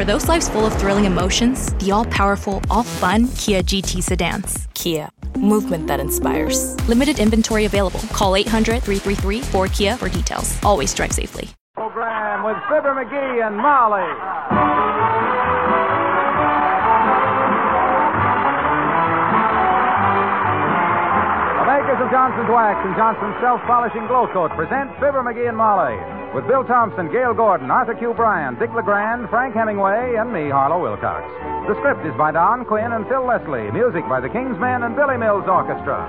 [0.00, 4.66] For those lives full of thrilling emotions, the all powerful, all fun Kia GT sedans.
[4.72, 6.74] Kia, movement that inspires.
[6.88, 8.00] Limited inventory available.
[8.08, 10.58] Call 800 333 4Kia for details.
[10.64, 11.50] Always drive safely.
[11.74, 14.08] Program with Fibber McGee and Molly.
[21.60, 25.58] The makers of Johnson's Wax and Johnson's Self Polishing Glow Coat present Fibber McGee and
[25.58, 28.14] Molly with Bill Thompson, Gale Gordon, Arthur Q.
[28.14, 31.26] Bryan, Dick LeGrand, Frank Hemingway, and me, Harlow Wilcox.
[31.66, 33.70] The script is by Don Quinn and Phil Leslie.
[33.72, 36.06] Music by the King's Men and Billy Mills Orchestra.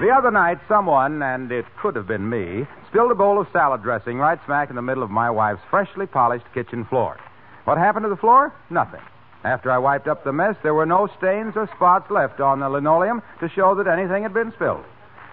[0.00, 3.82] The other night, someone, and it could have been me, spilled a bowl of salad
[3.82, 7.18] dressing right smack in the middle of my wife's freshly polished kitchen floor.
[7.64, 8.54] What happened to the floor?
[8.70, 9.00] Nothing.
[9.46, 12.68] After I wiped up the mess, there were no stains or spots left on the
[12.68, 14.84] linoleum to show that anything had been spilled.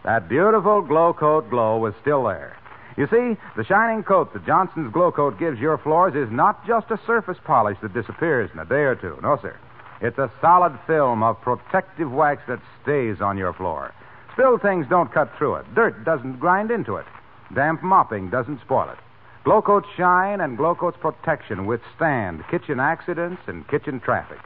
[0.03, 2.55] That beautiful glow coat glow was still there.
[2.95, 6.91] You see, the shining coat that Johnson's Glow Coat gives your floors is not just
[6.91, 9.17] a surface polish that disappears in a day or two.
[9.23, 9.57] No, sir.
[9.99, 13.95] It's a solid film of protective wax that stays on your floor.
[14.33, 15.73] Spilled things don't cut through it.
[15.73, 17.07] Dirt doesn't grind into it.
[17.55, 18.99] Damp mopping doesn't spoil it.
[19.43, 24.39] Glow Coat's shine and Glow Coat's protection withstand kitchen accidents and kitchen traffic.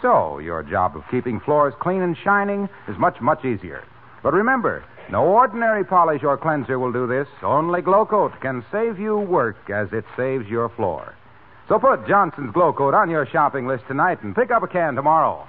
[0.00, 3.82] So, your job of keeping floors clean and shining is much, much easier.
[4.22, 7.26] But remember, no ordinary polish or cleanser will do this.
[7.42, 11.14] Only Glow Coat can save you work as it saves your floor.
[11.68, 14.94] So put Johnson's Glow Coat on your shopping list tonight and pick up a can
[14.94, 15.48] tomorrow.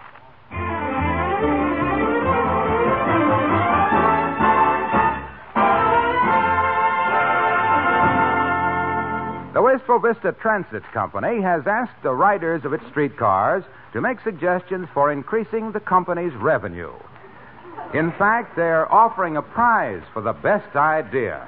[9.58, 14.88] The Wistful Vista Transit Company has asked the riders of its streetcars to make suggestions
[14.94, 16.94] for increasing the company's revenue.
[17.96, 21.42] In fact, they're offering a prize for the best idea.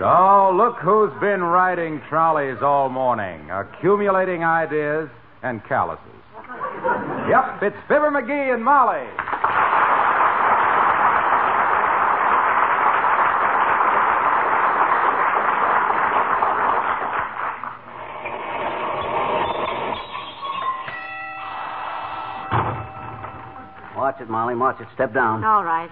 [0.00, 5.08] So, look who's been riding trolleys all morning, accumulating ideas
[5.44, 6.02] and calluses.
[7.30, 9.06] Yep, it's Fibber McGee and Molly.
[24.12, 24.54] Watch it, Molly.
[24.54, 24.88] Watch it.
[24.92, 25.42] Step down.
[25.42, 25.88] All right.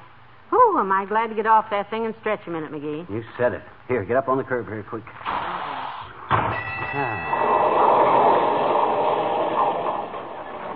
[0.51, 3.09] Whew, am I glad to get off that thing and stretch a minute, McGee.
[3.09, 3.63] You said it.
[3.89, 5.05] Here, get up on the curb very quick.
[5.17, 6.21] Ah.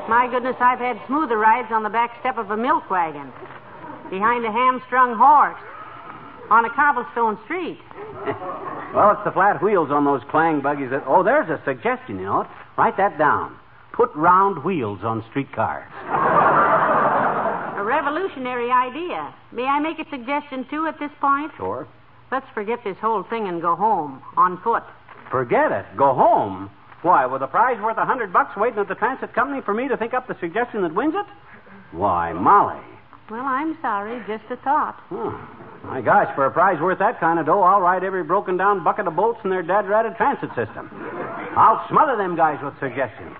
[0.08, 3.30] My goodness, I've had smoother rides on the back step of a milk wagon,
[4.08, 5.60] behind a hamstrung horse,
[6.48, 7.78] on a cobblestone street.
[8.94, 11.04] well, it's the flat wheels on those clang buggies that.
[11.06, 12.46] Oh, there's a suggestion, you know?
[12.78, 13.54] Write that down.
[13.92, 15.92] Put round wheels on streetcars.
[17.84, 19.34] A revolutionary idea.
[19.52, 21.52] May I make a suggestion, too, at this point?
[21.58, 21.86] Sure.
[22.32, 24.82] Let's forget this whole thing and go home on foot.
[25.30, 25.84] Forget it.
[25.94, 26.70] Go home.
[27.02, 29.86] Why, with a prize worth a hundred bucks waiting at the transit company for me
[29.88, 31.26] to think up the suggestion that wins it?
[31.92, 32.80] Why, Molly.
[33.30, 34.98] Well, I'm sorry, just a thought.
[35.10, 35.36] Oh,
[35.84, 38.82] my gosh, for a prize worth that kind of dough, I'll ride every broken down
[38.82, 40.88] bucket of bolts in their dad ratted transit system.
[41.54, 43.36] I'll smother them guys with suggestions.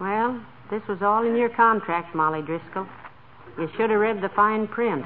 [0.00, 2.86] Well, this was all in your contract, Molly Driscoll.
[3.58, 5.04] You should have read the fine print.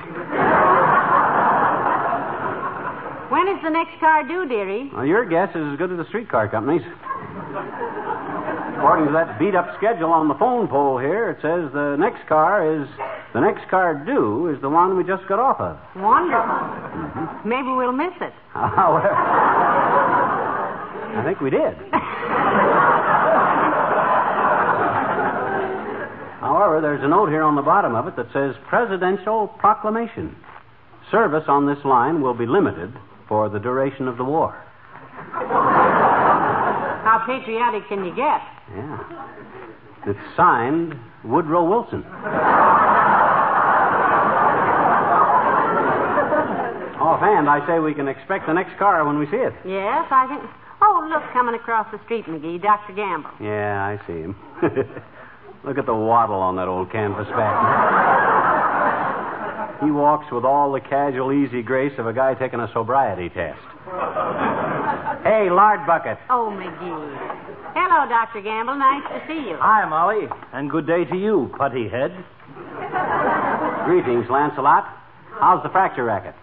[3.31, 4.91] when is the next car due, dearie?
[4.95, 6.83] Well, your guess is as good as the streetcar company's.
[8.79, 12.27] According to that beat up schedule on the phone pole here, it says the next
[12.29, 12.89] car is.
[13.35, 15.77] The next car due is the one we just got off of.
[16.01, 17.45] Wonderful.
[17.45, 18.33] Maybe we'll miss it.
[18.55, 19.05] Ah, well,
[21.21, 21.77] I think we did.
[26.57, 30.35] However, there's a note here on the bottom of it that says Presidential Proclamation.
[31.11, 32.95] Service on this line will be limited
[33.29, 34.57] for the duration of the war.
[37.05, 38.41] How patriotic can you get?
[38.73, 39.05] Yeah.
[40.07, 40.95] It's signed
[41.25, 42.03] Woodrow Wilson.
[46.97, 49.53] Offhand, I say we can expect the next car when we see it.
[49.67, 50.41] Yes, I think.
[50.81, 52.95] Oh, look, coming across the street, McGee, Dr.
[52.95, 53.29] Gamble.
[53.43, 54.35] Yeah, I see him.
[55.65, 57.57] Look at the waddle on that old canvas back.
[59.83, 63.59] he walks with all the casual, easy grace of a guy taking a sobriety test.
[65.25, 66.19] hey, lard bucket.
[66.31, 67.35] Oh, McGee.
[67.75, 68.41] Hello, Dr.
[68.43, 68.77] Gamble.
[68.77, 69.57] Nice to see you.
[69.61, 72.13] Hi, Molly, and good day to you, putty head.
[73.85, 74.85] Greetings, Lancelot.
[75.39, 76.35] How's the fracture racket?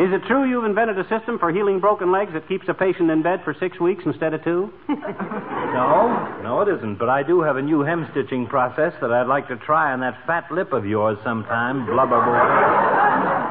[0.00, 3.10] Is it true you've invented a system for healing broken legs that keeps a patient
[3.10, 4.72] in bed for six weeks instead of two?
[5.70, 6.96] No, no, it isn't.
[6.98, 10.00] But I do have a new hem stitching process that I'd like to try on
[10.00, 12.42] that fat lip of yours sometime, blubber boy.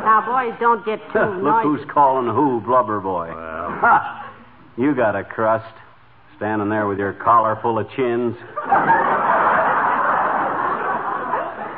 [0.04, 1.64] Now, boys, don't get too Look noisy.
[1.64, 3.28] who's calling who blubber boy.
[3.30, 3.70] Well.
[3.80, 4.26] Ha!
[4.78, 5.74] You got a crust.
[6.38, 8.36] Standing there with your collar full of chins.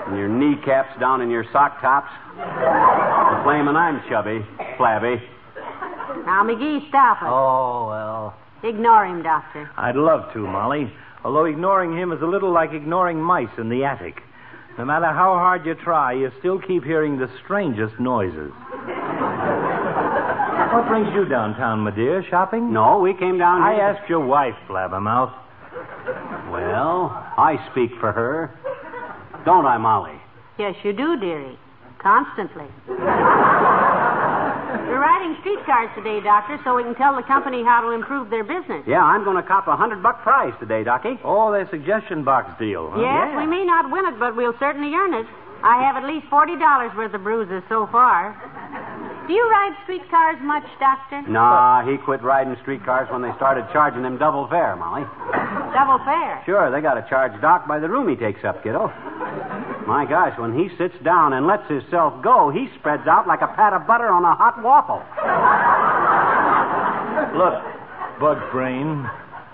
[0.07, 2.11] and your kneecaps down in your sock tops.
[3.43, 4.45] Claiming I'm chubby,
[4.77, 5.21] flabby.
[6.25, 7.25] Now, McGee, stop it.
[7.27, 8.35] Oh, well.
[8.63, 9.69] Ignore him, Doctor.
[9.77, 10.91] I'd love to, Molly.
[11.23, 14.21] Although ignoring him is a little like ignoring mice in the attic.
[14.77, 18.51] No matter how hard you try, you still keep hearing the strangest noises.
[20.71, 22.23] what brings you downtown, my dear?
[22.29, 22.71] Shopping?
[22.71, 23.83] No, we came down I here.
[23.83, 25.33] asked your wife, Blabbermouth.
[26.51, 28.51] Well, I speak for her.
[29.45, 30.19] Don't I, Molly?
[30.57, 31.57] Yes, you do, dearie.
[31.99, 32.65] Constantly.
[35.01, 38.43] We're riding streetcars today, Doctor, so we can tell the company how to improve their
[38.43, 38.85] business.
[38.85, 41.17] Yeah, I'm going to cop a hundred buck prize today, Docky.
[41.25, 41.63] Oh, eh?
[41.63, 43.01] the suggestion box deal, huh?
[43.01, 45.25] Yes, we may not win it, but we'll certainly earn it.
[45.65, 48.37] I have at least forty dollars worth of bruises so far.
[49.31, 51.21] Do you ride streetcars much, Doctor?
[51.21, 55.07] Nah, he quit riding streetcars when they started charging him double fare, Molly.
[55.71, 56.43] Double fare.
[56.45, 58.91] Sure, they got to charge Doc by the room he takes up, kiddo.
[59.87, 63.47] My gosh, when he sits down and lets himself go, he spreads out like a
[63.55, 64.99] pat of butter on a hot waffle.
[67.31, 67.55] Look,
[68.19, 69.07] Bug Brain,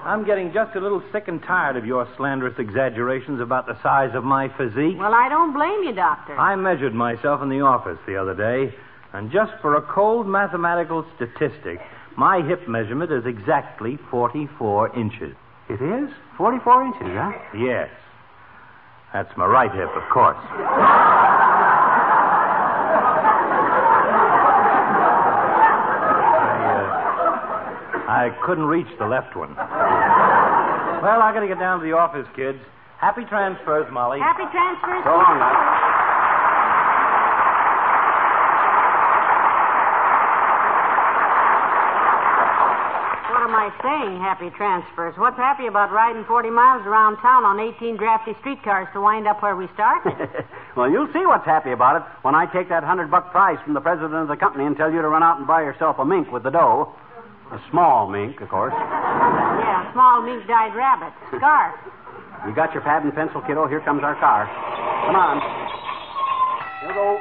[0.04, 4.16] I'm getting just a little sick and tired of your slanderous exaggerations about the size
[4.16, 4.98] of my physique.
[4.98, 6.36] Well, I don't blame you, Doctor.
[6.36, 8.74] I measured myself in the office the other day,
[9.14, 11.80] and just for a cold mathematical statistic,
[12.18, 15.36] my hip measurement is exactly 44 inches.
[15.70, 16.10] It is?
[16.38, 17.32] 44 inches, huh?
[17.58, 17.90] Yes.
[19.14, 20.38] That's my right hip, of course.
[28.10, 29.56] I, uh, I couldn't reach the left one.
[29.56, 32.60] Well, I gotta get down to the office, kids.
[33.00, 34.20] Happy transfers, Molly.
[34.20, 35.04] Happy transfers.
[35.06, 35.87] So long, Doc.
[43.58, 45.18] What am I saying, happy transfers?
[45.18, 49.42] What's happy about riding 40 miles around town on 18 drafty streetcars to wind up
[49.42, 50.14] where we started?
[50.78, 53.74] well, you'll see what's happy about it when I take that hundred buck prize from
[53.74, 56.06] the president of the company and tell you to run out and buy yourself a
[56.06, 56.94] mink with the dough.
[57.50, 58.76] A small mink, of course.
[58.78, 61.18] yeah, a small mink-dyed rabbit.
[61.34, 61.74] Scarf.
[62.46, 63.66] You got your pad and pencil, kiddo?
[63.66, 64.46] Here comes our car.
[65.10, 65.42] Come on.
[66.86, 67.18] Here we go.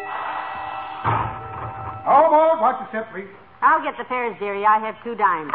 [2.04, 2.60] All aboard.
[2.60, 3.32] Watch your step, please.
[3.62, 4.66] I'll get the fares, dearie.
[4.66, 5.50] I have two dimes.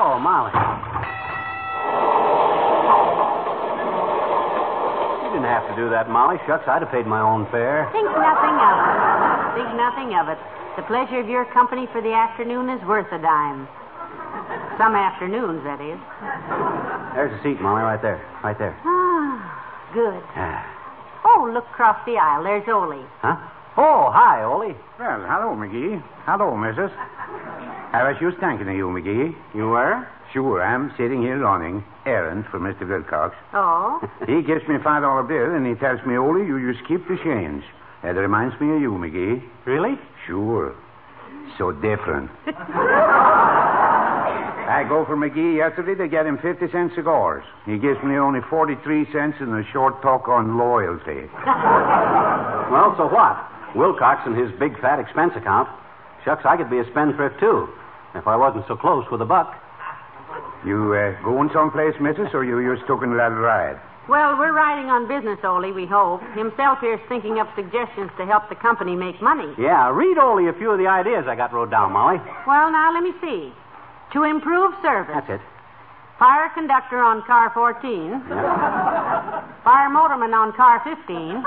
[0.00, 0.48] Oh, Molly.
[5.20, 6.40] You didn't have to do that, Molly.
[6.48, 7.84] Shucks, I'd have paid my own fare.
[7.92, 9.60] Think nothing of it.
[9.60, 10.40] Think nothing of it.
[10.80, 13.68] The pleasure of your company for the afternoon is worth a dime.
[14.80, 16.00] Some afternoons, that is.
[17.12, 18.24] There's a seat, Molly, right there.
[18.42, 18.72] Right there.
[18.80, 20.22] Ah, good.
[20.32, 20.64] Ah.
[21.28, 22.42] Oh, look across the aisle.
[22.42, 23.04] There's Ole.
[23.20, 23.36] Huh?
[23.76, 24.72] Oh, hi, Ole.
[24.96, 26.02] Well, hello, McGee.
[26.24, 26.90] Hello, missus.
[27.92, 29.34] I was just thinking of you, McGee.
[29.54, 30.06] You were?
[30.32, 32.86] Sure, I'm sitting here running errands for Mr.
[32.88, 33.34] Wilcox.
[33.52, 33.98] Oh?
[34.26, 37.06] He gives me a five dollar bill and he tells me, Ole, you just keep
[37.08, 37.64] the change.
[38.02, 39.42] That reminds me of you, McGee.
[39.66, 39.98] Really?
[40.26, 40.72] Sure.
[41.58, 42.30] So different.
[44.70, 47.42] I go for McGee yesterday to get him 50 cent cigars.
[47.66, 51.26] He gives me only 43 cents in a short talk on loyalty.
[52.70, 53.34] Well, so what?
[53.74, 55.68] Wilcox and his big fat expense account.
[56.24, 57.66] Shucks, I could be a spendthrift, too,
[58.14, 59.54] if I wasn't so close with a buck.
[60.64, 63.80] You uh, going someplace, missus, or you just taking a little ride?
[64.08, 66.20] Well, we're riding on business, Ole, we hope.
[66.34, 69.54] Himself here's thinking up suggestions to help the company make money.
[69.56, 72.18] Yeah, read Ole a few of the ideas I got wrote down, Molly.
[72.46, 73.52] Well, now, let me see.
[74.14, 75.14] To improve service.
[75.14, 75.40] That's it.
[76.18, 78.20] Fire conductor on car 14.
[79.64, 81.40] Fire motorman on car 15.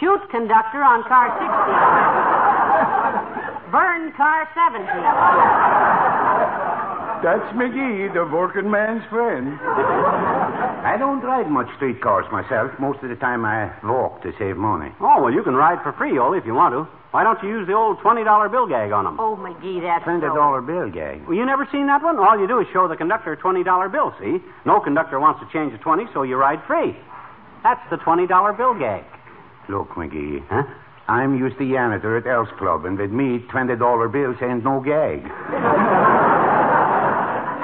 [0.00, 2.87] Shoot conductor on car 16.
[3.70, 4.86] Burn car 17.
[7.22, 9.58] That's McGee, the working man's friend.
[9.60, 12.70] I don't ride much streetcars myself.
[12.78, 14.92] Most of the time I walk to save money.
[15.00, 16.86] Oh, well, you can ride for free, Ole, if you want to.
[17.10, 19.18] Why don't you use the old $20 bill gag on them?
[19.18, 21.26] Oh, McGee, that's Twenty so- bill gag.
[21.26, 22.18] Well, you never seen that one?
[22.18, 24.38] All you do is show the conductor a $20 bill, see?
[24.64, 26.94] No conductor wants to change a 20, so you ride free.
[27.64, 29.04] That's the $20 bill gag.
[29.68, 30.46] Look, McGee.
[30.48, 30.62] Huh?
[31.08, 34.80] I'm used to janitor at Elks Club, and with me, twenty dollar bills ain't no
[34.80, 35.24] gag.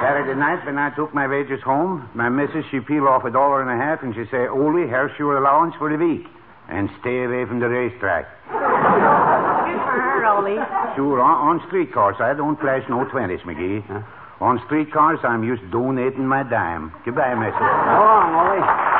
[0.01, 3.61] Saturday night, when I took my wages home, my missus, she peel off a dollar
[3.61, 6.27] and a half and she say, Ole, here's your allowance for the week.
[6.69, 8.25] And stay away from the racetrack.
[8.49, 10.61] Good for her, Ole.
[10.95, 13.81] Sure, on, on streetcars, I don't flash no 20s, McGee.
[14.41, 16.91] On streetcars, I'm used to donating my dime.
[17.05, 17.57] Goodbye, missus.
[17.57, 18.94] Go on, Ole.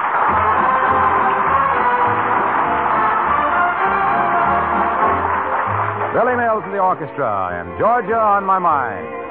[6.16, 9.25] Billy Mills and the orchestra, and Georgia on my mind.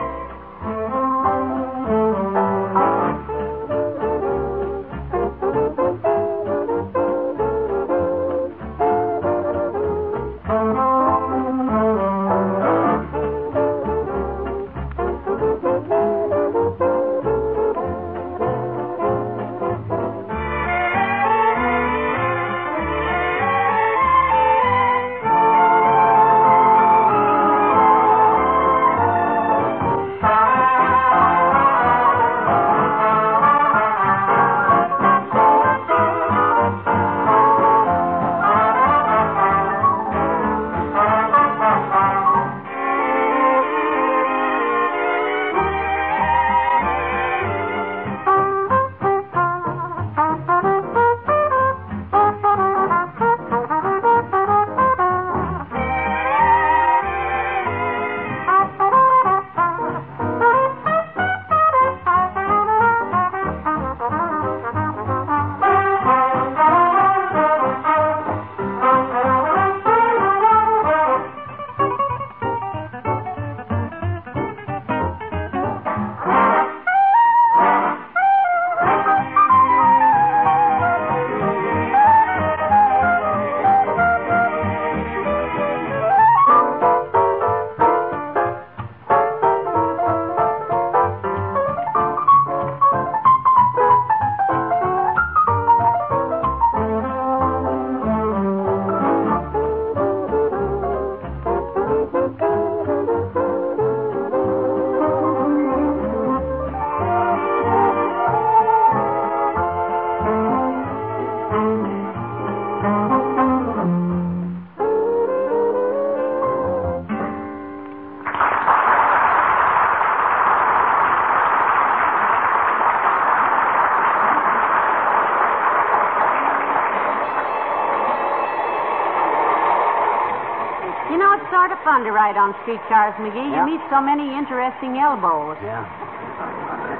[131.94, 133.54] Fun to ride on streetcars, McGee.
[133.54, 133.62] Yeah.
[133.62, 135.54] You meet so many interesting elbows.
[135.62, 135.86] Yeah.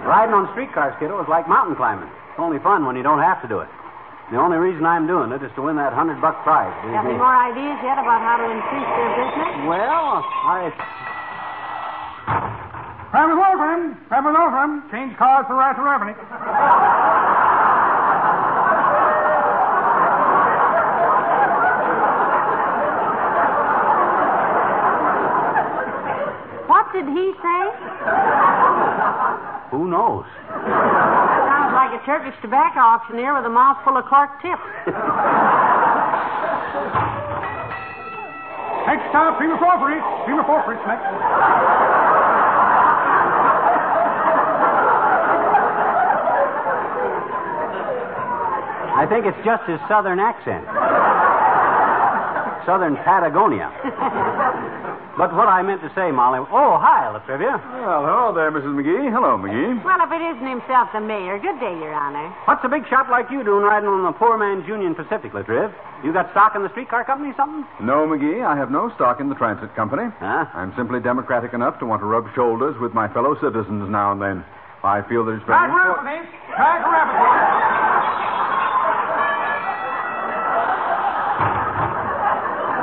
[0.07, 2.07] Riding on streetcars, kiddo, is like mountain climbing.
[2.07, 3.67] It's only fun when you don't have to do it.
[4.31, 6.71] The only reason I'm doing it is to win that hundred buck prize.
[6.87, 9.67] Got any more ideas yet about how to increase their business?
[9.67, 10.71] Well, I.
[13.11, 16.15] Travis Wolfram, Travis Wolfram, change cars for Rascal Revenue.
[26.67, 27.63] What did he say?
[29.75, 30.25] Who knows?
[30.47, 34.63] Sounds like a Turkish tobacco auctioneer with a mouthful of cork tips.
[38.87, 39.99] Next stop, Prima Forfrey.
[40.25, 41.03] Prima Forfrey, next.
[48.95, 50.65] I think it's just his southern accent.
[52.65, 53.73] southern Patagonia.
[55.17, 56.43] but what I meant to say, Molly.
[56.51, 57.55] Oh, hi, La Trivia.
[57.55, 58.75] Well, hello there, Mrs.
[58.75, 59.15] McGee.
[59.15, 59.79] Hello, McGee.
[59.87, 61.39] Well, if it isn't himself, the mayor.
[61.39, 62.35] Good day, Your Honor.
[62.51, 65.47] What's a big shot like you doing riding on the poor man's Union Pacific, La
[65.47, 65.71] Triv?
[66.03, 67.63] You got stock in the streetcar company or something?
[67.79, 70.11] No, McGee, I have no stock in the transit company.
[70.19, 70.51] Huh?
[70.51, 74.21] I'm simply democratic enough to want to rub shoulders with my fellow citizens now and
[74.21, 74.45] then.
[74.83, 76.05] I feel there's very Back important...
[76.05, 76.29] Revenue.
[76.59, 77.25] Back Revenue.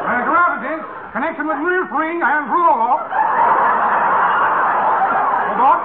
[0.08, 1.31] Back Revenue.
[1.42, 3.02] Connection with Real Spring and Rulo.
[5.48, 5.80] Hold on.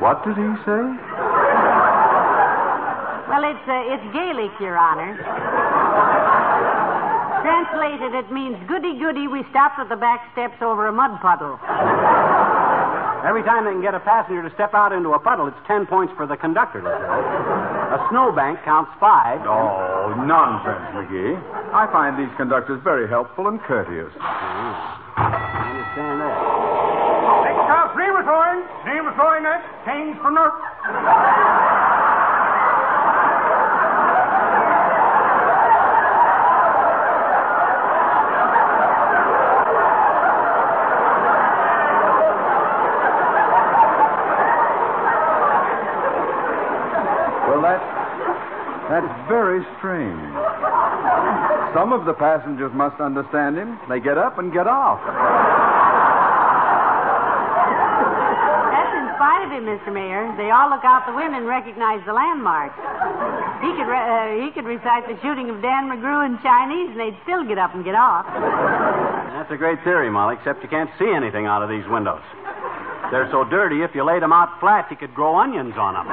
[0.00, 0.82] What did he say?
[3.28, 5.16] Well, it's uh, it's Gaelic, Your Honor.
[7.42, 9.26] Translated, it means goody goody.
[9.26, 11.58] We stopped at the back steps over a mud puddle.
[13.26, 15.84] Every time they can get a passenger to step out into a puddle, it's ten
[15.84, 17.98] points for the conductor, La Triv.
[17.98, 19.42] A snowbank counts five.
[19.42, 21.34] Oh, nonsense, McGee.
[21.74, 24.14] I find these conductors very helpful and courteous.
[24.20, 26.38] Ah, I understand that.
[27.50, 28.62] Next stop, Prima Touring.
[28.86, 29.66] Prima Touring next.
[29.82, 31.45] Change for Nerf.
[49.28, 50.22] Very strange.
[51.74, 53.76] Some of the passengers must understand him.
[53.88, 55.02] They get up and get off.
[58.72, 59.92] That's in spite of him, Mr.
[59.92, 60.32] Mayor.
[60.40, 62.80] They all look out the window and recognize the landmarks.
[63.60, 67.00] He could re- uh, he could recite the shooting of Dan McGrew in Chinese, and
[67.00, 68.24] they'd still get up and get off.
[69.36, 72.22] That's a great theory, Molly, except you can't see anything out of these windows.
[73.10, 76.06] They're so dirty, if you laid them out flat, you could grow onions on them.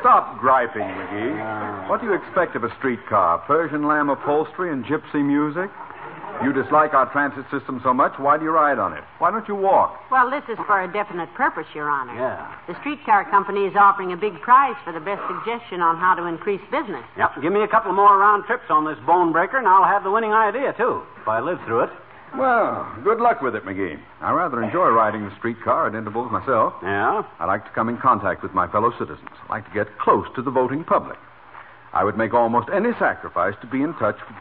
[0.00, 1.88] Stop griping, McGee.
[1.88, 3.38] What do you expect of a streetcar?
[3.46, 5.70] Persian lamb upholstery and gypsy music?
[6.42, 9.04] You dislike our transit system so much, why do you ride on it?
[9.18, 10.00] Why don't you walk?
[10.10, 12.16] Well, this is for a definite purpose, Your Honor.
[12.16, 12.40] Yeah.
[12.66, 16.24] The streetcar company is offering a big prize for the best suggestion on how to
[16.24, 17.04] increase business.
[17.18, 17.42] Yep.
[17.42, 20.10] Give me a couple more round trips on this bone breaker, and I'll have the
[20.10, 21.90] winning idea, too, if I live through it.
[22.36, 23.98] Well, good luck with it, McGee.
[24.20, 26.74] I rather enjoy riding the streetcar at intervals myself.
[26.82, 27.22] Yeah?
[27.38, 29.28] I like to come in contact with my fellow citizens.
[29.48, 31.18] I like to get close to the voting public.
[31.92, 34.38] I would make almost any sacrifice to be in touch with.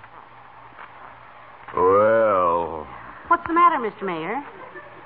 [1.76, 2.88] Well,
[3.28, 4.06] What's the matter, Mr.
[4.06, 4.42] Mayor?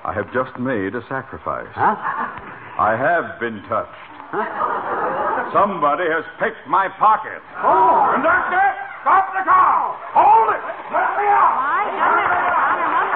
[0.04, 1.68] I have just made a sacrifice.
[1.72, 1.96] Huh?
[1.96, 3.96] I have been touched.
[4.32, 5.52] Huh?
[5.52, 7.40] Somebody has picked my pocket.
[7.64, 8.64] Oh, conductor,
[9.04, 9.96] stop the car.
[10.16, 10.62] Hold it.
[10.92, 11.52] Let me out.
[11.64, 13.14] My goodness, Your Honor, must-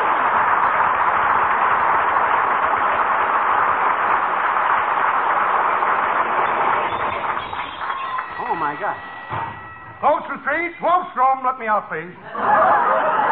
[8.41, 8.99] Oh, my God.
[10.01, 10.75] Close the street.
[10.83, 12.15] Wolfstrom, let me out, please.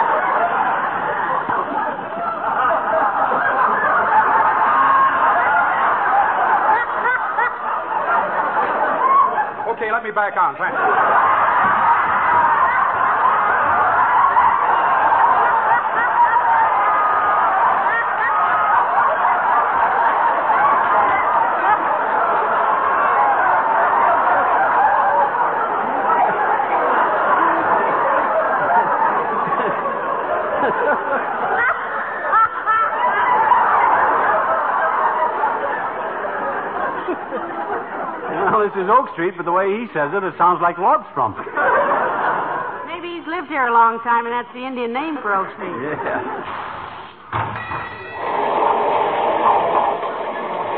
[9.77, 10.57] Okay, let me back on.
[10.57, 11.36] Thanks.
[39.17, 41.33] Street, but the way he says it, it sounds like Lordstrom.
[42.93, 45.73] Maybe he's lived here a long time, and that's the Indian name for Oak Street.
[45.73, 46.21] Yeah.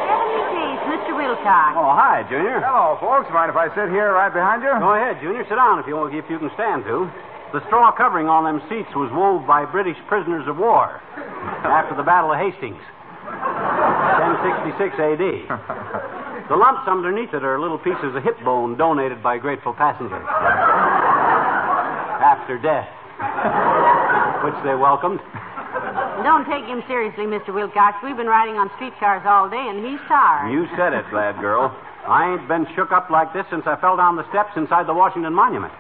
[0.07, 1.19] Ebony Case, Mr.
[1.19, 1.75] Wilcox.
[1.75, 2.63] Oh, hi, Junior.
[2.63, 3.27] Hello, folks.
[3.35, 4.71] Mind if I sit here right behind you?
[4.79, 5.43] Go ahead, Junior.
[5.51, 7.11] Sit down if you if you can stand to.
[7.51, 11.03] The straw covering on them seats was wove by British prisoners of war
[11.67, 12.79] after the Battle of Hastings,
[13.27, 15.43] 1066 A.D.
[16.49, 20.25] The lumps underneath it are little pieces of hip bone donated by grateful passengers
[22.25, 22.89] after death,
[24.45, 25.21] which they welcomed.
[26.25, 27.53] Don't take him seriously, Mr.
[27.53, 27.99] Wilcox.
[28.03, 30.51] We've been riding on streetcars all day, and he's tired.
[30.51, 31.69] You said it, lad girl.
[32.09, 34.95] I ain't been shook up like this since I fell down the steps inside the
[34.95, 35.73] Washington Monument.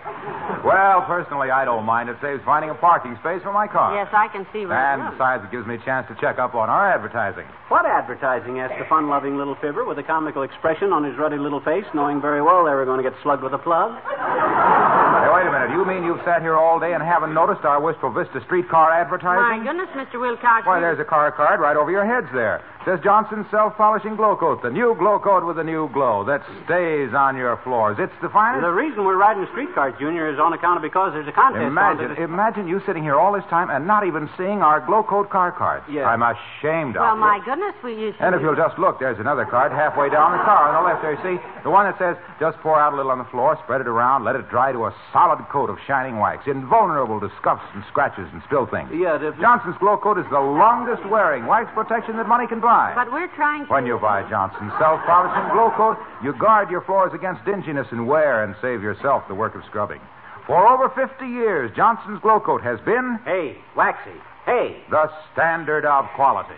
[0.64, 2.08] Well, personally, I don't mind.
[2.08, 3.94] It saves finding a parking space for my car.
[3.94, 6.54] Yes, I can see right And besides, it gives me a chance to check up
[6.54, 7.46] on our advertising.
[7.68, 8.58] What advertising?
[8.60, 11.84] asked the fun loving little fibber with a comical expression on his ruddy little face,
[11.94, 13.94] knowing very well they were going to get slugged with a plug.
[14.02, 15.70] Hey, wait a minute.
[15.70, 19.42] You mean you've sat here all day and haven't noticed our Wistful Vista streetcar advertising?
[19.42, 20.20] My goodness, Mr.
[20.20, 20.66] Wilcox.
[20.66, 22.62] Why, there's a car card right over your heads there.
[22.88, 27.12] Says Johnson's self-polishing glow coat, the new glow coat with a new glow that stays
[27.12, 27.98] on your floors.
[28.00, 28.64] It's the finest.
[28.64, 31.60] The reason we're riding streetcars, Junior, is on account of because there's a contest.
[31.68, 35.02] Imagine, to- imagine you sitting here all this time and not even seeing our glow
[35.02, 35.84] coat car cards.
[35.92, 36.08] Yeah.
[36.08, 37.20] I'm ashamed of Well, you.
[37.20, 38.24] my goodness, we used to.
[38.24, 41.02] And if you'll just look, there's another card halfway down the car on the left
[41.02, 41.12] there.
[41.12, 41.42] You see?
[41.64, 44.24] The one that says, just pour out a little on the floor, spread it around,
[44.24, 48.32] let it dry to a solid coat of shining wax, invulnerable to scuffs and scratches
[48.32, 48.88] and spill things.
[48.96, 52.77] Yeah, the- Johnson's Glow Coat is the longest wearing wax protection that money can buy.
[52.94, 53.72] But we're trying to.
[53.72, 58.06] When you buy Johnson's self polishing glow coat, you guard your floors against dinginess and
[58.06, 60.00] wear and save yourself the work of scrubbing.
[60.46, 64.16] For over 50 years, Johnson's Glow Coat has been Hey, Waxy.
[64.46, 66.54] Hey, the standard of quality.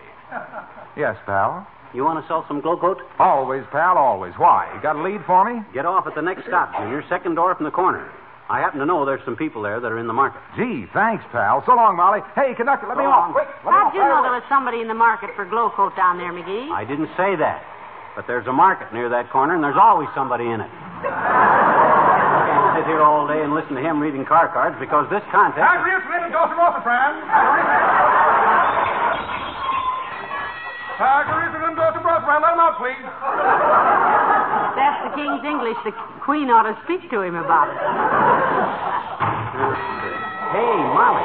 [0.97, 1.67] Yes, pal.
[1.93, 2.99] you want to sell some glow coat?
[3.19, 4.33] Always, pal, always.
[4.37, 4.71] Why?
[4.75, 5.61] You got a lead for me?
[5.75, 7.03] Get off at the next stop, Junior.
[7.09, 8.09] Second door from the corner.
[8.51, 10.43] I happen to know there's some people there that are in the market.
[10.59, 11.63] Gee, thanks, pal.
[11.65, 12.19] So long, Molly.
[12.35, 13.31] Hey, conductor, let me So off.
[13.31, 13.33] long.
[13.33, 13.95] Quick, let How'd off.
[13.95, 16.67] you know there was somebody in the market for glow coat down there, McGee?
[16.75, 17.63] I didn't say that.
[18.19, 20.67] But there's a market near that corner, and there's always somebody in it.
[21.07, 25.23] I can't sit here all day and listen to him reading car cards because this
[25.31, 25.63] contest.
[25.63, 26.59] Agrius, little Joseph
[31.01, 31.25] Rosafran.
[31.25, 32.41] Agrius, little Joseph Rosafran.
[32.45, 33.05] Let him out, please.
[34.77, 35.93] That's the king's English, the
[36.25, 37.79] queen ought to speak to him about it.
[40.53, 41.25] Hey, Molly.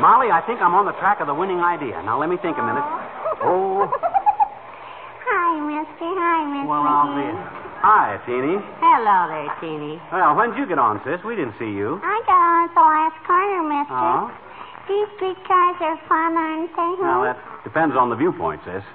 [0.00, 2.00] Molly, I think I'm on the track of the winning idea.
[2.02, 2.84] Now, let me think a minute.
[3.44, 3.88] Oh,
[5.26, 6.06] Hi, mister.
[6.16, 7.28] Hi, Miss well, I'll be.
[7.82, 8.56] Hi, Teeny.
[8.80, 10.00] Hello there, Teeny.
[10.12, 11.20] Well, when'd you get on, sis?
[11.24, 12.00] We didn't see you.
[12.02, 13.94] I got on at the last corner, mister.
[13.94, 14.30] Oh?
[14.88, 16.92] These streetcars are fun, aren't they?
[17.02, 17.34] Well, huh?
[17.34, 17.35] that
[17.66, 18.86] depends on the viewpoint, sis.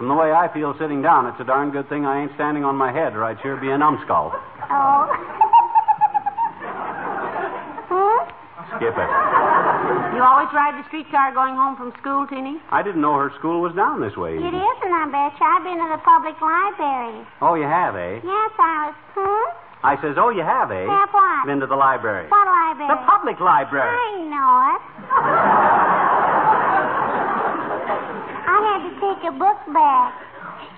[0.00, 2.64] From the way I feel sitting down, it's a darn good thing I ain't standing
[2.64, 4.32] on my head, or I'd sure be a numbskull.
[4.32, 5.04] Oh.
[7.92, 8.24] hmm?
[8.80, 9.10] Skip it.
[10.16, 12.56] You always ride the streetcar going home from school, Teeny?
[12.72, 14.34] I didn't know her school was down this way.
[14.40, 15.44] It isn't, I bet you.
[15.44, 17.28] I've been to the public library.
[17.44, 18.24] Oh, you have, eh?
[18.24, 18.96] Yes, I was.
[19.20, 19.52] Hmm?
[19.84, 20.88] I says, oh, you have, eh?
[20.88, 21.44] Have what?
[21.44, 22.26] Been to the library.
[22.32, 22.88] What library?
[22.88, 23.92] The public library.
[23.92, 24.80] I know it.
[28.44, 30.14] I had to take a book back.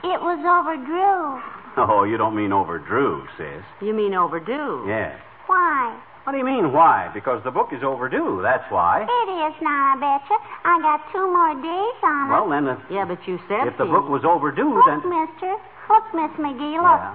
[0.05, 1.41] It was overdue.
[1.79, 3.63] Oh, you don't mean overdrew, sis.
[3.83, 4.85] You mean overdue?
[4.89, 5.17] Yeah.
[5.47, 5.99] Why?
[6.25, 7.11] What do you mean, why?
[7.15, 9.03] Because the book is overdue, that's why.
[9.07, 10.39] It is now, I bet you.
[10.65, 12.33] I got two more days on it.
[12.35, 13.95] Well, then, if, Yeah, but you said if the Teeny.
[13.95, 15.07] book was overdue, Look, then.
[15.07, 15.55] mister.
[15.87, 16.99] Look, Miss McGee, look.
[16.99, 17.15] Yeah.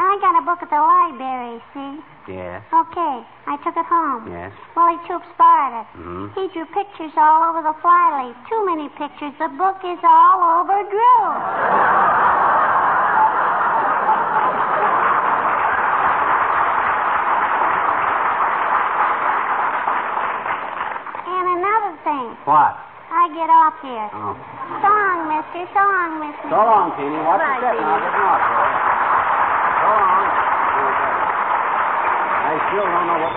[0.00, 2.00] I got a book at the library, see?
[2.32, 2.64] Yes.
[2.72, 4.32] Okay, I took it home.
[4.32, 4.52] Yes.
[4.74, 5.86] Willie Toops borrowed it.
[5.98, 6.32] Mhm.
[6.34, 8.34] He drew pictures all over the flyleaf.
[8.48, 9.34] Too many pictures.
[9.38, 12.40] The book is all overdue.
[21.30, 22.28] and another thing.
[22.44, 22.74] What?
[23.10, 24.08] I get off here.
[24.14, 24.34] Oh.
[24.82, 25.62] So long, mister.
[25.74, 26.46] So long, mister.
[26.46, 27.18] So long, Teeny.
[27.26, 28.10] Watch your Bye, step, and I'll Teeny.
[28.10, 28.70] get off there.
[29.80, 30.26] So long.
[32.40, 33.34] I still don't know what.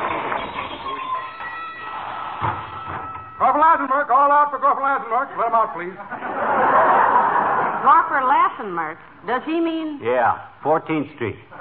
[3.41, 5.27] Corporal Eisenberg, call out for Corporal Eisenberg.
[5.35, 5.97] Let him out, please.
[7.83, 8.97] Corporal Lassenmark.
[9.27, 9.99] Does he mean?
[9.99, 11.35] Yeah, 14th Street.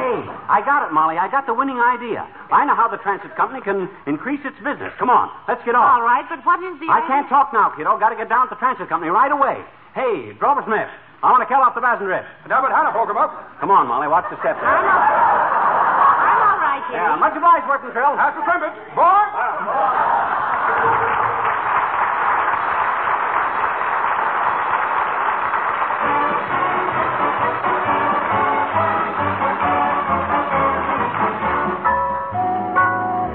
[0.00, 0.18] hey,
[0.50, 1.18] I got it, Molly.
[1.18, 2.26] I got the winning idea.
[2.50, 4.90] I know how the transit company can increase its business.
[4.98, 5.86] Come on, let's get off.
[5.86, 7.98] All right, but what is the I can't talk now, kiddo.
[7.98, 9.62] Got to get down to the transit company right away.
[9.94, 12.24] Hey, Drover Smith, I want to kill off the Basendress.
[12.48, 13.28] David Hannah, poke him up.
[13.60, 14.08] Come on, Molly.
[14.08, 14.56] Watch the steps.
[14.56, 16.96] I'm all, I'm all right, Teeny.
[16.96, 18.16] Yeah, much obliged, working Trill.
[18.16, 18.72] That's the trumpet.
[18.96, 19.04] Boy!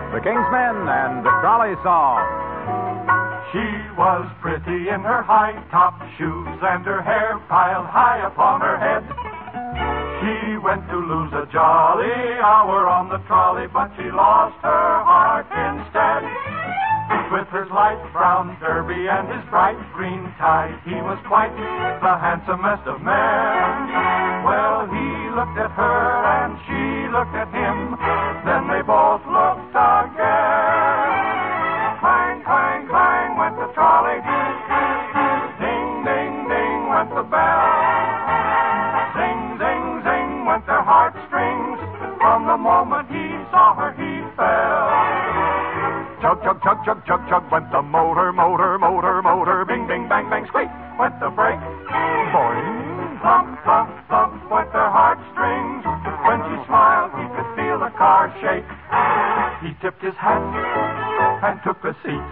[0.09, 2.34] The King's Men and the Trolley Song.
[4.05, 9.01] Was pretty in her high top shoes and her hair piled high upon her head.
[10.21, 15.49] She went to lose a jolly hour on the trolley, but she lost her heart
[15.49, 16.21] instead.
[17.33, 22.85] With his light brown derby and his bright green tie, he was quite the handsomest
[22.85, 23.89] of men.
[24.45, 26.05] Well, he looked at her
[26.45, 27.97] and she looked at him,
[28.45, 29.25] then they both
[46.65, 49.65] Chug, chug, chug, chug, went the motor, motor, motor, motor.
[49.65, 50.65] Bing, bing, bang, bang, squeak
[50.97, 51.61] went the brake.
[52.33, 55.85] Boing, thump, thump, thump went their heartstrings.
[56.25, 58.65] When she smiled, he could feel the car shake.
[59.61, 60.41] He tipped his hat
[61.45, 62.25] and took a seat.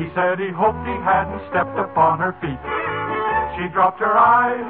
[0.00, 2.62] He said he hoped he hadn't stepped upon her feet.
[3.60, 4.64] She dropped her eyes,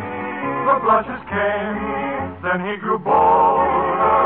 [0.67, 2.43] the blushes came.
[2.43, 4.26] Then he grew bolder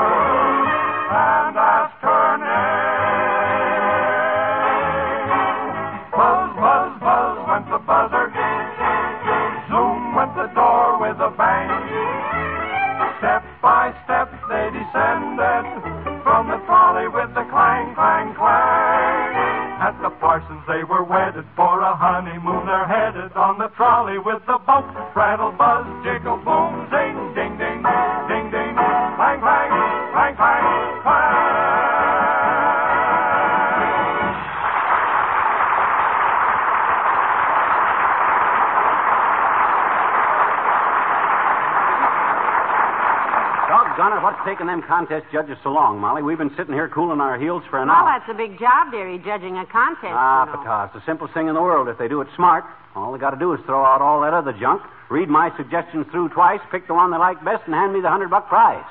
[44.50, 46.22] taking them contest judges so long, Molly?
[46.22, 48.04] We've been sitting here cooling our heels for an Well, hour.
[48.10, 50.10] Well, that's a big job, dearie, judging a contest.
[50.10, 50.58] Ah, you know.
[50.66, 52.64] pata, it's the simplest thing in the world if they do it smart.
[52.98, 56.06] All they got to do is throw out all that other junk, read my suggestions
[56.10, 58.82] through twice, pick the one they like best, and hand me the hundred buck prize.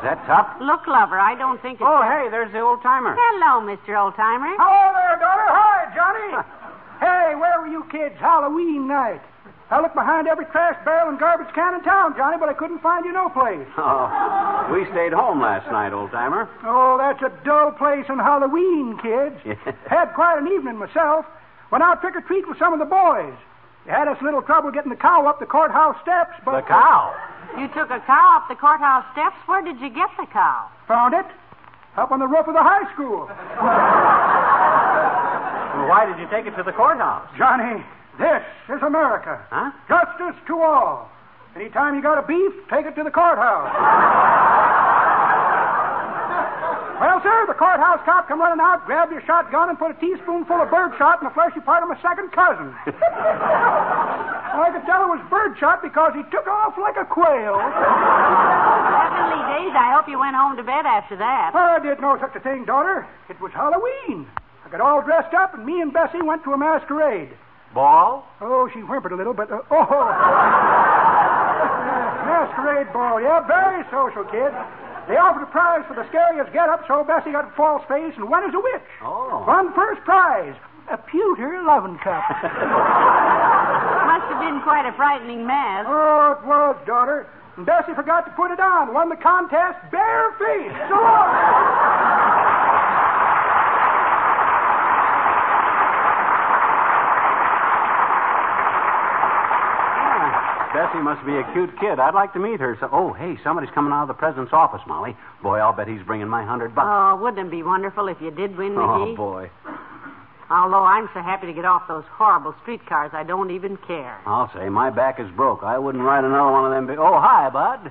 [0.00, 0.56] Is that tough?
[0.64, 1.86] Look, lover, I don't think it's.
[1.86, 3.12] Oh, hey, there's the old timer.
[3.12, 3.92] Hello, Mr.
[3.92, 4.56] Oldtimer.
[4.56, 5.48] Hello there, daughter.
[5.52, 6.40] Hi, Johnny.
[7.04, 9.20] hey, where were you kids Halloween night?
[9.70, 12.80] I looked behind every trash barrel and garbage can in town, Johnny, but I couldn't
[12.80, 13.66] find you no place.
[13.78, 16.48] Oh, we stayed home last night, old timer.
[16.64, 19.36] Oh, that's a dull place on Halloween, kids.
[19.88, 21.24] Had quite an evening myself.
[21.70, 23.32] Went out trick or treat with some of the boys.
[23.86, 26.60] You had us a little trouble getting the cow up the courthouse steps, but.
[26.60, 27.14] The cow?
[27.56, 29.36] You took a cow up the courthouse steps.
[29.46, 30.68] Where did you get the cow?
[30.88, 31.24] Found it.
[31.96, 33.24] Up on the roof of the high school.
[35.76, 37.24] Well, why did you take it to the courthouse?
[37.38, 37.82] Johnny,
[38.18, 38.42] this
[38.76, 39.38] is America.
[39.50, 39.70] Huh?
[39.88, 41.10] Justice to all.
[41.54, 43.70] Anytime you got a beef, take it to the courthouse.
[47.00, 50.60] well, sir, the courthouse cop come running out, grabbed your shotgun, and put a teaspoonful
[50.60, 52.74] of birdshot in the fleshy part of my second cousin.
[54.58, 57.58] I could tell it was birdshot because he took off like a quail.
[57.58, 61.54] Heavenly days, I hope you went home to bed after that.
[61.54, 63.06] Well, I did no such a thing, daughter.
[63.30, 64.26] It was Halloween.
[64.66, 67.30] I got all dressed up, and me and Bessie went to a masquerade.
[67.74, 68.24] Ball?
[68.40, 69.84] Oh, she whimpered a little, but uh, oh,
[72.26, 73.20] masquerade ball.
[73.20, 74.52] Yeah, very social, kid.
[75.08, 78.28] They offered a prize for the scariest get-up, so Bessie got a false face and
[78.28, 78.88] went as a witch.
[79.00, 79.44] Oh.
[79.48, 80.54] Won first prize,
[80.92, 82.24] a pewter loving cup.
[84.08, 85.88] Must have been quite a frightening mask.
[85.88, 87.26] oh, it was, daughter.
[87.56, 88.92] And Bessie forgot to put it on.
[88.94, 90.76] Won the contest barefaced.
[90.88, 92.37] So long.
[100.78, 101.98] Bessie must be a cute kid.
[101.98, 102.76] I'd like to meet her.
[102.78, 105.16] So, oh, hey, somebody's coming out of the president's office, Molly.
[105.42, 106.86] Boy, I'll bet he's bringing my hundred bucks.
[106.86, 108.86] Oh, wouldn't it be wonderful if you did win, McGee?
[108.86, 109.16] Oh, McGee?
[109.16, 109.50] boy.
[110.48, 114.20] Although I'm so happy to get off those horrible streetcars, I don't even care.
[114.24, 115.64] I'll say my back is broke.
[115.64, 116.86] I wouldn't ride another one of them.
[116.86, 116.98] Big...
[116.98, 117.90] Oh, hi, Bud.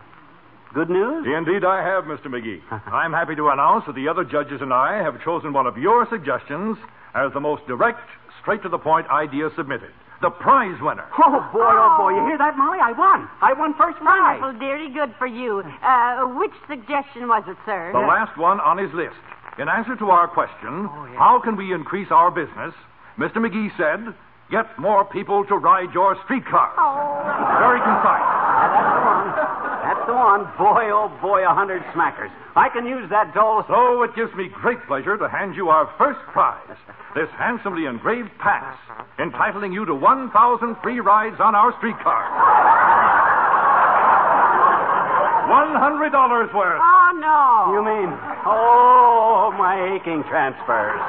[0.73, 1.28] Good news?
[1.28, 2.28] Indeed, I have, Mr.
[2.28, 2.62] McGee.
[2.71, 6.08] I'm happy to announce that the other judges and I have chosen one of your
[6.10, 6.78] suggestions
[7.13, 8.00] as the most direct,
[8.41, 9.91] straight to the point idea submitted.
[10.21, 11.06] The prize winner.
[11.19, 12.12] Oh, boy, oh, boy.
[12.15, 12.80] You hear that, Molly?
[12.82, 13.27] I won.
[13.41, 14.39] I won first prize.
[14.41, 14.89] Wonderful, dearie.
[14.89, 15.62] Good for you.
[15.84, 17.91] Uh, which suggestion was it, sir?
[17.93, 19.17] The last one on his list.
[19.60, 22.73] In answer to our question, how can we increase our business?
[23.17, 23.38] Mr.
[23.38, 24.13] McGee said,
[24.49, 26.69] get more people to ride your streetcar.
[27.60, 28.25] Very concise.
[28.71, 29.76] That's the one.
[30.07, 30.47] That's the one.
[30.55, 32.31] Boy, oh, boy, a hundred smackers.
[32.55, 33.65] I can use that doll.
[33.67, 36.79] So it gives me great pleasure to hand you our first prize.
[37.13, 38.79] This handsomely engraved pass,
[39.19, 40.31] entitling you to 1,000
[40.81, 42.23] free rides on our streetcar.
[45.51, 46.79] $100 worth.
[46.79, 47.75] Oh, no.
[47.75, 48.07] You mean,
[48.47, 51.03] oh, my aching transfers.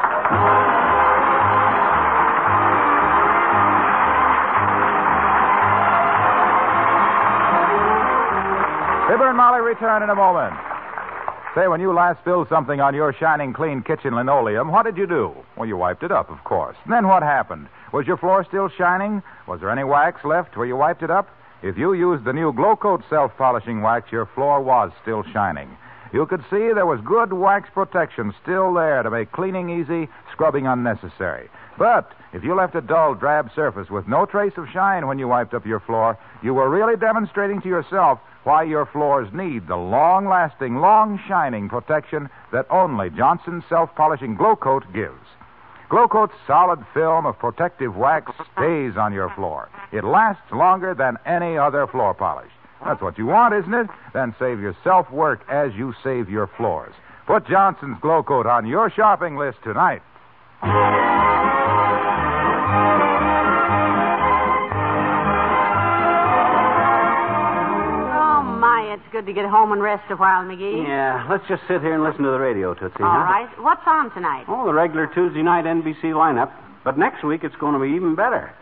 [9.18, 10.54] Fibber and Molly return in a moment.
[11.52, 15.08] Say, when you last spilled something on your shining clean kitchen linoleum, what did you
[15.08, 15.34] do?
[15.56, 16.76] Well, you wiped it up, of course.
[16.84, 17.66] And then what happened?
[17.92, 19.24] Was your floor still shining?
[19.48, 21.28] Was there any wax left where you wiped it up?
[21.64, 25.68] If you used the new Glow Coat self polishing wax, your floor was still shining.
[26.12, 30.68] You could see there was good wax protection still there to make cleaning easy, scrubbing
[30.68, 31.48] unnecessary.
[31.76, 35.26] But if you left a dull, drab surface with no trace of shine when you
[35.26, 39.76] wiped up your floor, you were really demonstrating to yourself why your floors need the
[39.76, 45.14] long lasting, long shining protection that only Johnson's self polishing Glow Coat gives.
[45.88, 49.70] Glow Coat's solid film of protective wax stays on your floor.
[49.90, 52.50] It lasts longer than any other floor polish.
[52.84, 53.88] That's what you want, isn't it?
[54.12, 56.92] Then save yourself work as you save your floors.
[57.26, 60.02] Put Johnson's Glow Coat on your shopping list tonight.
[69.28, 70.88] To get home and rest a while, McGee.
[70.88, 73.02] Yeah, let's just sit here and listen to the radio, Tootsie.
[73.02, 73.28] All huh?
[73.28, 73.48] right.
[73.60, 74.46] What's on tonight?
[74.48, 76.50] Oh, the regular Tuesday night NBC lineup.
[76.82, 78.54] But next week it's going to be even better.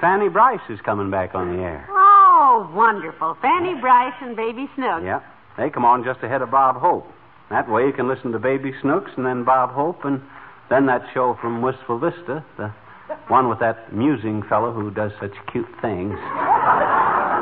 [0.00, 1.86] Fanny Brice is coming back on the air.
[1.88, 3.36] Oh, wonderful.
[3.40, 5.04] Fanny Brice and Baby Snooks.
[5.04, 5.20] Yeah.
[5.56, 7.06] They come on just ahead of Bob Hope.
[7.50, 10.20] That way you can listen to Baby Snooks and then Bob Hope and
[10.68, 12.74] then that show from Wistful Vista, the
[13.28, 16.18] one with that musing fellow who does such cute things.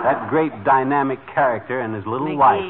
[0.07, 2.63] that great dynamic character and his little wife.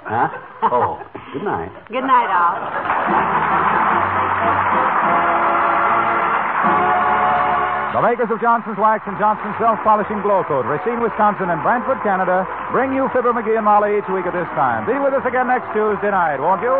[0.00, 0.32] Huh?
[0.62, 1.00] Oh,
[1.32, 1.72] good night.
[1.88, 2.52] Good night, all.
[7.96, 11.96] The makers of Johnson's Wax and Johnson's Self Polishing Glow Coat, Racine, Wisconsin, and Brantford,
[12.04, 14.84] Canada, bring you Fibber McGee and Molly each week at this time.
[14.84, 16.76] Be with us again next Tuesday night, won't you?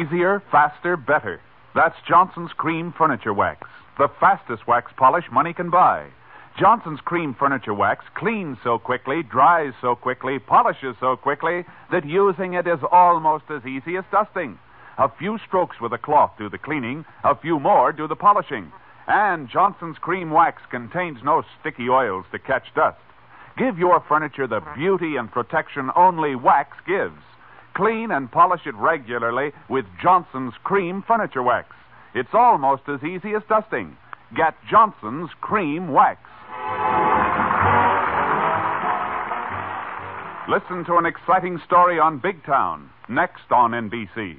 [0.00, 1.40] Easier, faster, better.
[1.74, 6.08] That's Johnson's Cream Furniture Wax, the fastest wax polish money can buy.
[6.58, 12.54] Johnson's Cream Furniture Wax cleans so quickly, dries so quickly, polishes so quickly that using
[12.54, 14.58] it is almost as easy as dusting.
[14.96, 18.72] A few strokes with a cloth do the cleaning, a few more do the polishing.
[19.06, 22.96] And Johnson's Cream Wax contains no sticky oils to catch dust.
[23.58, 27.20] Give your furniture the beauty and protection only wax gives.
[27.74, 31.68] Clean and polish it regularly with Johnson's Cream Furniture Wax.
[32.14, 33.94] It's almost as easy as dusting.
[34.34, 36.18] Get Johnson's Cream Wax.
[40.48, 44.36] Listen to an exciting story on Big Town next on NBC.